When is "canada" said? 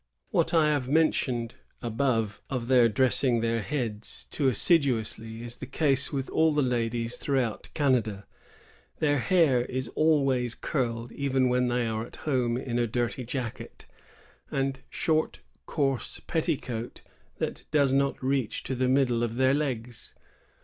7.75-8.25